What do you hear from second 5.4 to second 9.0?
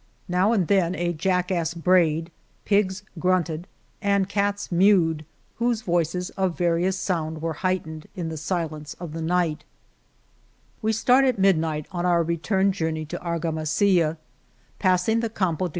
whose voices of various sound were heightened in the silence